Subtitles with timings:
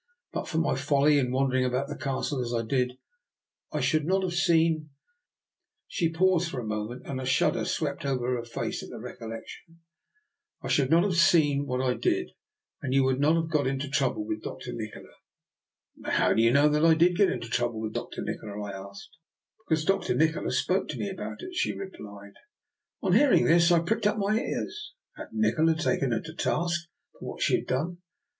[0.33, 2.97] But for my folly in wandering about the Castle as I did
[3.71, 4.89] I should not have seen
[5.87, 7.67] "—she paused for a moment, and a shud 2o8 I>R NIKOLA'S EXPERIMENT.
[7.67, 9.79] der swept over her at the recollection
[10.63, 12.31] —"I should not have seen what I did,
[12.81, 14.73] and you would not have got into trouble with Dr.
[14.73, 15.13] Nikola.""
[16.01, 19.17] But how did you know that I did get into trouble with Nikola?" I asked.
[19.39, 20.15] *' Because Dr.
[20.15, 22.33] Nikola spoke to me about it/' she replied.
[23.03, 24.93] On hearing this, I pricked up my ears.
[25.15, 27.99] Had Nikola taken her to task for what she had done?